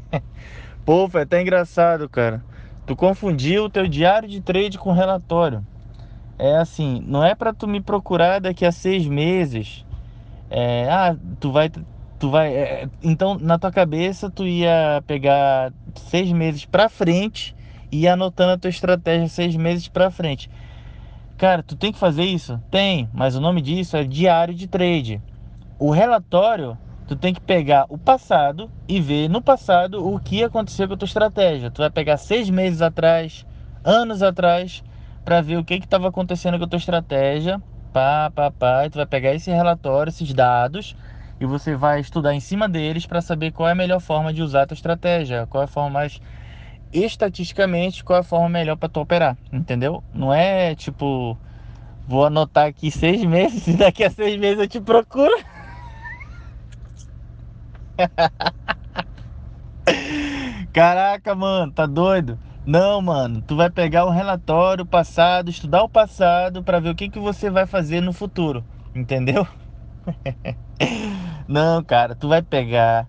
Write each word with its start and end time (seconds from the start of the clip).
Pô, 0.84 1.08
foi 1.08 1.22
até 1.22 1.40
engraçado, 1.40 2.08
cara. 2.08 2.42
Tu 2.86 2.94
confundiu 2.94 3.64
o 3.64 3.70
teu 3.70 3.86
diário 3.88 4.28
de 4.28 4.40
trade 4.40 4.78
com 4.78 4.92
relatório. 4.92 5.64
É 6.38 6.56
assim, 6.56 7.02
não 7.06 7.24
é 7.24 7.34
para 7.34 7.54
tu 7.54 7.66
me 7.66 7.80
procurar 7.80 8.40
daqui 8.40 8.66
a 8.66 8.72
seis 8.72 9.06
meses. 9.06 9.84
É, 10.50 10.88
ah, 10.90 11.16
tu 11.40 11.50
vai, 11.50 11.70
tu 12.18 12.30
vai. 12.30 12.54
É, 12.54 12.88
então, 13.02 13.38
na 13.38 13.58
tua 13.58 13.72
cabeça, 13.72 14.30
tu 14.30 14.46
ia 14.46 15.02
pegar 15.06 15.72
seis 15.94 16.30
meses 16.32 16.64
para 16.64 16.88
frente 16.88 17.56
e 17.90 18.02
ir 18.02 18.08
anotando 18.08 18.52
a 18.52 18.58
tua 18.58 18.70
estratégia 18.70 19.28
seis 19.28 19.56
meses 19.56 19.88
para 19.88 20.10
frente. 20.10 20.50
Cara, 21.38 21.62
tu 21.62 21.76
tem 21.76 21.92
que 21.92 21.98
fazer 21.98 22.24
isso? 22.24 22.60
Tem, 22.70 23.08
mas 23.12 23.34
o 23.34 23.40
nome 23.40 23.60
disso 23.60 23.96
é 23.96 24.04
diário 24.04 24.54
de 24.54 24.66
trade. 24.66 25.20
O 25.78 25.90
relatório 25.90 26.78
tu 27.06 27.16
tem 27.16 27.34
que 27.34 27.40
pegar 27.40 27.86
o 27.88 27.98
passado 27.98 28.70
e 28.88 29.00
ver 29.00 29.28
no 29.28 29.42
passado 29.42 30.06
o 30.06 30.18
que 30.18 30.42
aconteceu 30.42 30.88
com 30.88 30.94
a 30.94 30.96
tua 30.96 31.06
estratégia. 31.06 31.70
Tu 31.70 31.78
vai 31.78 31.90
pegar 31.90 32.16
seis 32.16 32.48
meses 32.48 32.80
atrás, 32.80 33.46
anos 33.84 34.22
atrás, 34.22 34.82
para 35.24 35.40
ver 35.40 35.56
o 35.56 35.64
que 35.64 35.74
estava 35.74 36.08
acontecendo 36.08 36.58
com 36.58 36.64
a 36.64 36.68
tua 36.68 36.78
estratégia. 36.78 37.60
Pá, 37.92 38.30
pá, 38.34 38.50
pá, 38.50 38.86
e 38.86 38.90
tu 38.90 38.96
vai 38.96 39.06
pegar 39.06 39.34
esse 39.34 39.50
relatório, 39.50 40.10
esses 40.10 40.34
dados, 40.34 40.96
e 41.40 41.46
você 41.46 41.76
vai 41.76 42.00
estudar 42.00 42.34
em 42.34 42.40
cima 42.40 42.68
deles 42.68 43.06
para 43.06 43.20
saber 43.20 43.52
qual 43.52 43.68
é 43.68 43.72
a 43.72 43.76
melhor 43.76 44.00
forma 44.00 44.32
de 44.32 44.42
usar 44.42 44.62
a 44.62 44.66
tua 44.66 44.74
estratégia, 44.74 45.46
qual 45.46 45.62
é 45.62 45.64
a 45.64 45.68
forma 45.68 45.90
mais 45.90 46.20
estatisticamente, 46.92 48.02
qual 48.02 48.16
é 48.16 48.20
a 48.20 48.24
forma 48.24 48.48
melhor 48.48 48.76
para 48.76 48.88
tu 48.88 49.00
operar, 49.00 49.36
entendeu? 49.52 50.02
Não 50.12 50.32
é 50.34 50.74
tipo, 50.74 51.38
vou 52.06 52.26
anotar 52.26 52.66
aqui 52.66 52.90
seis 52.90 53.24
meses 53.24 53.66
e 53.68 53.76
daqui 53.76 54.02
a 54.02 54.10
seis 54.10 54.36
meses 54.38 54.58
eu 54.58 54.68
te 54.68 54.80
procuro. 54.80 55.53
Caraca, 60.72 61.34
mano, 61.34 61.72
tá 61.72 61.86
doido? 61.86 62.38
Não, 62.64 63.00
mano, 63.02 63.42
tu 63.42 63.56
vai 63.56 63.70
pegar 63.70 64.04
o 64.06 64.10
relatório 64.10 64.86
passado, 64.86 65.50
estudar 65.50 65.82
o 65.82 65.88
passado 65.88 66.62
para 66.64 66.80
ver 66.80 66.90
o 66.90 66.94
que, 66.94 67.08
que 67.10 67.18
você 67.18 67.50
vai 67.50 67.66
fazer 67.66 68.00
no 68.00 68.12
futuro, 68.12 68.64
entendeu? 68.94 69.46
Não, 71.48 71.84
cara, 71.84 72.14
tu 72.14 72.28
vai 72.28 72.42
pegar, 72.42 73.08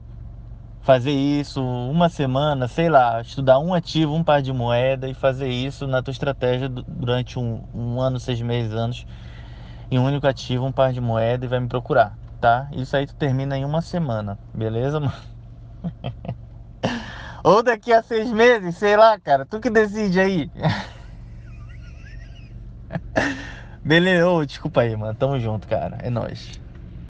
fazer 0.82 1.12
isso 1.12 1.62
uma 1.64 2.10
semana, 2.10 2.68
sei 2.68 2.90
lá, 2.90 3.22
estudar 3.22 3.60
um 3.60 3.74
ativo, 3.74 4.14
um 4.16 4.24
par 4.24 4.42
de 4.42 4.54
moeda 4.54 5.10
e 5.10 5.14
fazer 5.14 5.50
isso 5.50 5.88
na 5.88 6.04
tua 6.04 6.12
estratégia 6.12 6.70
durante 6.70 7.40
um, 7.40 7.64
um 7.74 8.02
ano, 8.02 8.20
seis 8.20 8.42
meses, 8.42 8.74
anos, 8.74 9.06
em 9.92 10.00
um 10.00 10.06
único 10.06 10.28
ativo, 10.28 10.66
um 10.66 10.72
par 10.74 10.94
de 10.94 11.02
moeda 11.02 11.46
e 11.46 11.50
vai 11.50 11.60
me 11.60 11.68
procurar 11.70 12.18
tá? 12.46 12.70
Isso 12.74 12.96
aí 12.96 13.08
tu 13.08 13.16
termina 13.16 13.58
em 13.58 13.66
uma 13.66 13.82
semana, 13.82 14.40
beleza, 14.54 15.00
mano? 15.00 15.14
Ou 17.44 17.62
daqui 17.64 17.94
a 17.94 18.02
seis 18.04 18.32
meses, 18.32 18.78
sei 18.78 18.96
lá, 18.98 19.20
cara. 19.20 19.46
Tu 19.46 19.60
que 19.60 19.70
decide 19.70 20.20
aí. 20.20 20.52
Beleza, 23.84 24.28
ô, 24.30 24.46
desculpa 24.46 24.82
aí, 24.82 24.96
mano. 24.96 25.16
Tamo 25.16 25.40
junto, 25.40 25.68
cara. 25.68 25.98
É 26.02 26.10
nóis. 26.10 26.60